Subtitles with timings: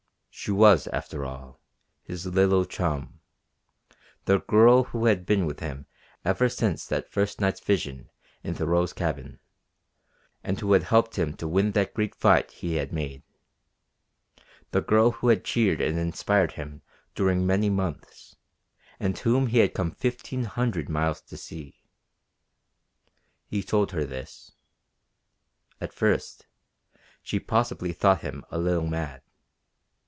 [0.33, 1.59] She was, after all,
[2.03, 3.19] his little chum
[4.25, 5.85] the Girl who had been with him
[6.25, 8.09] ever since that first night's vision
[8.41, 9.39] in Thoreau's cabin,
[10.41, 13.21] and who had helped him to win that great fight he had made;
[14.71, 16.81] the girl who had cheered and inspired him
[17.13, 18.35] during many months,
[19.01, 21.83] and whom he had come fifteen hundred miles to see.
[23.47, 24.53] He told her this.
[25.81, 26.47] At first
[27.21, 29.21] she possibly thought him a little mad.